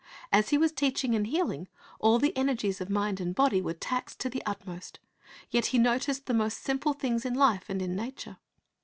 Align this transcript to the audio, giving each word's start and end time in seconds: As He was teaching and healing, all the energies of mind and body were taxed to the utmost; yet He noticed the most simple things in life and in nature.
As 0.31 0.49
He 0.49 0.57
was 0.57 0.71
teaching 0.71 1.13
and 1.13 1.27
healing, 1.27 1.67
all 1.99 2.17
the 2.17 2.35
energies 2.35 2.81
of 2.81 2.89
mind 2.89 3.19
and 3.21 3.35
body 3.35 3.61
were 3.61 3.75
taxed 3.75 4.17
to 4.21 4.31
the 4.31 4.41
utmost; 4.47 4.99
yet 5.51 5.67
He 5.67 5.77
noticed 5.77 6.25
the 6.25 6.33
most 6.33 6.63
simple 6.63 6.93
things 6.93 7.23
in 7.23 7.35
life 7.35 7.65
and 7.69 7.83
in 7.83 7.95
nature. 7.95 8.37